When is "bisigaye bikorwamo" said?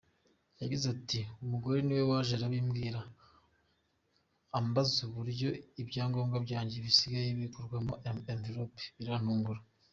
6.85-7.93